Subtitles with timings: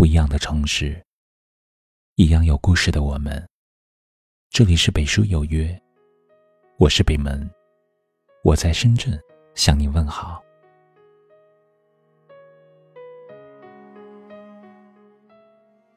[0.00, 0.98] 不一样的城市，
[2.14, 3.46] 一样有故事的我们。
[4.48, 5.78] 这里是北书有约，
[6.78, 7.46] 我是北门，
[8.42, 9.20] 我在深圳
[9.54, 10.42] 向你问好。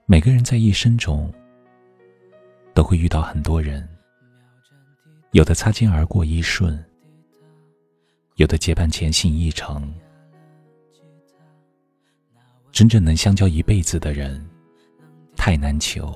[0.05, 1.33] 每个人在一生中
[2.73, 3.88] 都会遇到很多人，
[5.31, 6.77] 有的擦肩而过一瞬，
[8.35, 9.95] 有的结伴前行一程。
[12.74, 14.44] 真正能相交一辈子的人，
[15.38, 16.12] 太难求。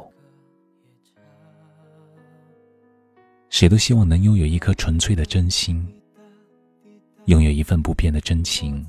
[3.52, 5.88] 谁都希望能拥有一颗纯粹的真心，
[7.26, 8.84] 拥有一份不变的真情。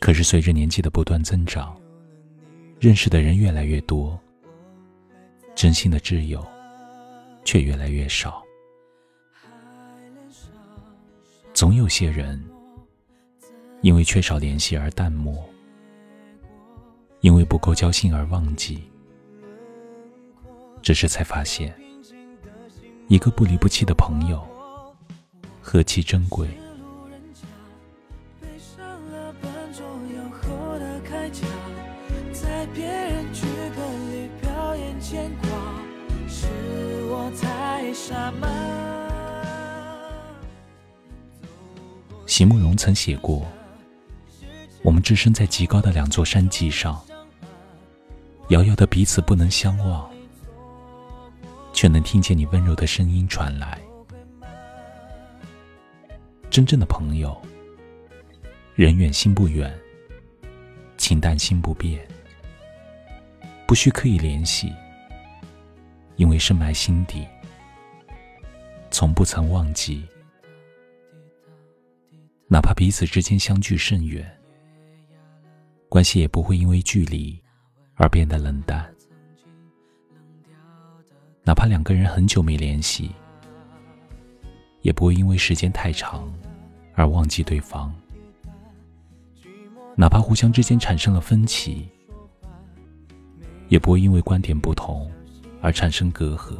[0.00, 1.78] 可是随着年纪的不断增长，
[2.80, 4.18] 认识的人越来越多，
[5.54, 6.42] 真心的挚友
[7.44, 8.42] 却越来越少。
[11.52, 12.42] 总有些人
[13.82, 15.46] 因为缺少联系而淡漠。
[17.24, 18.82] 因为不够交心而忘记，
[20.82, 21.74] 这时才发现，
[23.08, 24.46] 一个不离不弃的朋友
[25.62, 26.46] 何其珍贵。
[42.26, 43.46] 席慕容曾写过
[44.84, 47.02] ：“我们置身在极高的两座山脊上。”
[48.48, 50.10] 遥遥的彼此不能相望，
[51.72, 53.80] 却能听见你温柔的声音传来。
[56.50, 57.40] 真正的朋友，
[58.74, 59.74] 人远心不远，
[60.98, 62.06] 情淡心不变，
[63.66, 64.72] 不需刻意联系，
[66.16, 67.26] 因为深埋心底，
[68.90, 70.06] 从不曾忘记。
[72.46, 74.30] 哪怕彼此之间相距甚远，
[75.88, 77.42] 关系也不会因为距离。
[77.96, 78.84] 而变得冷淡，
[81.44, 83.12] 哪怕两个人很久没联系，
[84.82, 86.32] 也不会因为时间太长
[86.94, 87.88] 而忘记对方；
[89.96, 91.88] 哪怕互相之间产生了分歧，
[93.68, 95.08] 也不会因为观点不同
[95.62, 96.56] 而产生隔阂。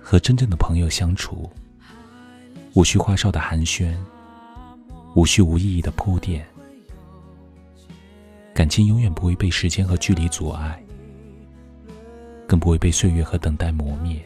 [0.00, 1.48] 和真正的朋友相处，
[2.74, 3.94] 无需花哨的寒暄，
[5.14, 6.44] 无需无意义的铺垫。
[8.54, 10.82] 感情永远不会被时间和距离阻碍，
[12.46, 14.20] 更不会被岁月和等待磨灭。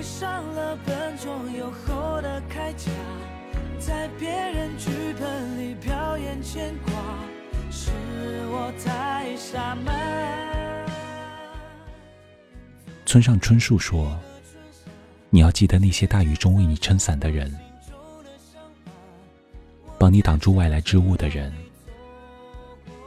[0.00, 2.90] 上了笨重又厚的铠甲，
[3.78, 6.92] 在别人剧本里表演牵挂，
[7.70, 7.90] 是
[8.48, 9.92] 我太傻吗。
[13.06, 14.18] 村上春树说
[15.30, 17.54] ：“你要记得那些大雨中为你撑伞的人，
[19.98, 21.52] 帮你挡住外来之物的人，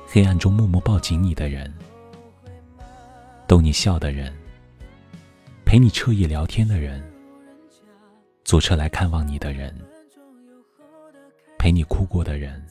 [0.06, 1.74] 黑暗中默默抱紧你的人，
[3.48, 4.32] 逗你笑的人，
[5.66, 7.02] 陪你彻夜聊天的人，
[8.44, 9.76] 坐车来看望你的人，
[11.58, 12.64] 陪你哭过的人，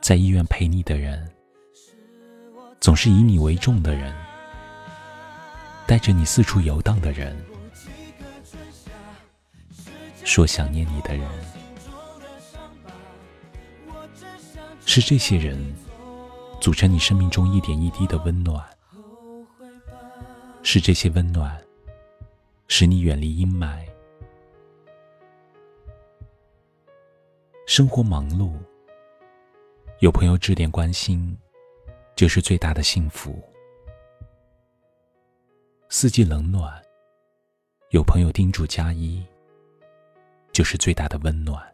[0.00, 1.30] 在医院陪你的人，
[2.80, 4.14] 总是以你为重的人。
[5.88, 7.34] 带着你四处游荡的人，
[10.22, 11.26] 说想念你的人，
[14.84, 15.58] 是这些人
[16.60, 18.62] 组成你生命中一点一滴的温暖，
[20.62, 21.58] 是这些温暖
[22.66, 23.82] 使你远离阴霾。
[27.66, 28.52] 生活忙碌，
[30.00, 31.34] 有朋友致电关心，
[32.14, 33.42] 就是最大的幸福。
[35.90, 36.70] 四季冷暖，
[37.92, 39.24] 有朋友叮嘱加衣，
[40.52, 41.66] 就是最大的温暖。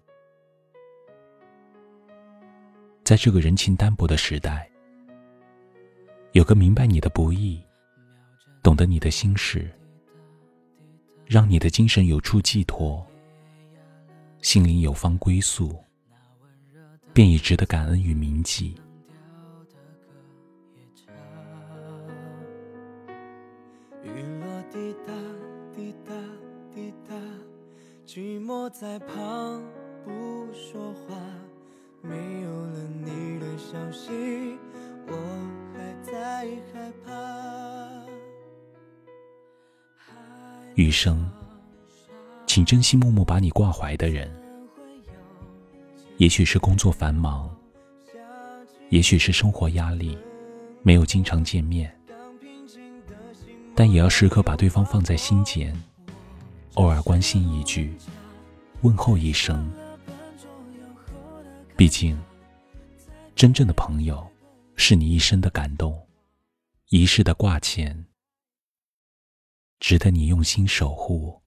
[3.02, 4.70] 在这个人情单薄的时代，
[6.30, 7.60] 有个明白你的不易，
[8.62, 9.68] 懂得你的心事，
[11.26, 13.04] 让你的精神有处寄托，
[14.42, 15.76] 心灵有方归宿，
[17.12, 18.76] 便已值得感恩与铭记。
[36.72, 37.12] 害怕。
[40.74, 41.30] 余生，
[42.46, 44.30] 请珍惜默默把你挂怀的人。
[46.16, 47.48] 也许是工作繁忙，
[48.90, 50.16] 也许是生活压力，
[50.82, 51.92] 没有经常见面，
[53.74, 55.74] 但也要时刻把对方放在心间。
[56.74, 57.94] 偶尔关心一句，
[58.82, 59.70] 问候一声。
[61.76, 62.16] 毕竟，
[63.34, 64.24] 真正的朋友，
[64.76, 66.03] 是你一生的感动，
[66.88, 68.08] 遗失的挂牵，
[69.78, 71.43] 值得你用心守护。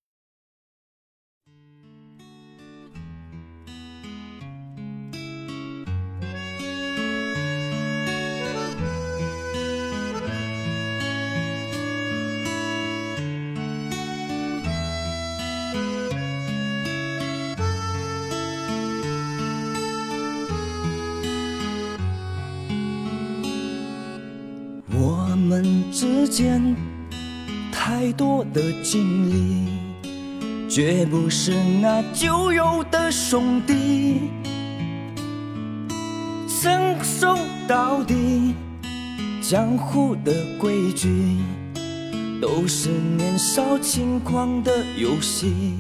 [25.92, 26.76] 之间
[27.72, 29.68] 太多的经历，
[30.70, 34.22] 绝不是那旧有的兄弟，
[36.48, 37.38] 伸手
[37.68, 38.54] 到底，
[39.42, 41.38] 江湖的规矩，
[42.42, 45.76] 都是年少轻狂的游戏。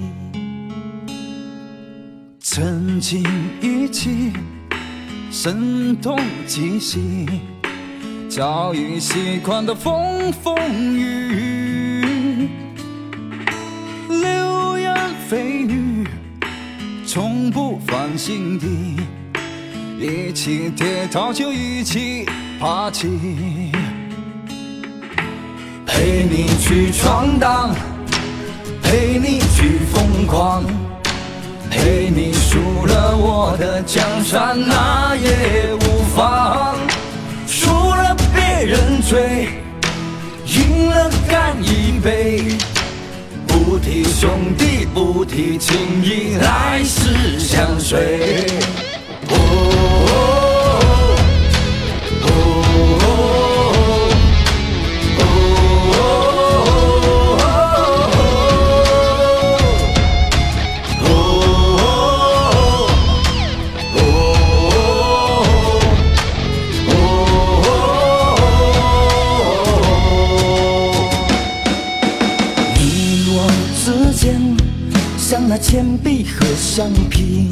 [2.40, 3.24] 曾经
[3.62, 4.32] 一起，
[5.30, 7.28] 声东击西。
[8.30, 10.56] 早已习惯的风风
[10.94, 11.02] 雨
[11.32, 12.50] 雨，
[14.10, 14.96] 流言
[15.30, 16.06] 蜚语，
[17.06, 18.98] 从不放心底。
[20.00, 22.28] 一起跌倒就一起
[22.60, 23.08] 爬起，
[25.86, 27.74] 陪你去闯荡，
[28.84, 30.64] 陪你去疯狂，
[31.72, 36.87] 陪你输了我的江山，那也无妨。
[39.08, 39.48] 醉，
[40.46, 42.58] 赢了干一杯，
[43.48, 48.46] 不提兄弟，不提情义，来世相随。
[73.88, 74.42] 时间
[75.18, 77.48] 像那铅笔和橡皮，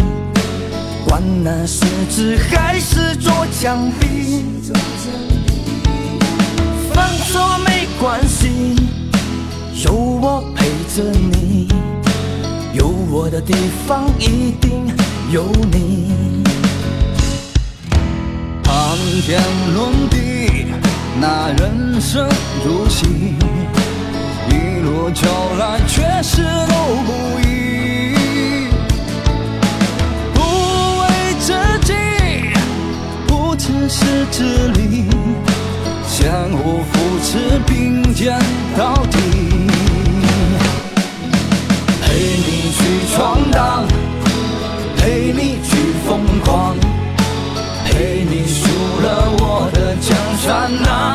[1.07, 4.43] 管那是纸还是做墙壁，
[6.93, 8.75] 犯错没关系，
[9.85, 11.69] 有我陪着你，
[12.73, 13.53] 有我的地
[13.87, 14.93] 方一定
[15.31, 16.43] 有你。
[18.61, 19.41] 谈天
[19.73, 20.65] 论地，
[21.17, 22.27] 那人生
[22.65, 23.05] 如戏，
[25.05, 25.27] 一路走
[25.59, 26.73] 来却是都
[27.05, 27.45] 不易。
[33.87, 35.05] 是自利，
[36.07, 38.35] 相互扶持并肩
[38.75, 39.17] 到底，
[42.01, 42.07] 陪
[42.37, 42.79] 你去
[43.15, 43.85] 闯荡，
[44.97, 46.75] 陪你去疯狂，
[47.85, 48.67] 陪你输
[49.01, 49.05] 了
[49.37, 51.14] 我的江山那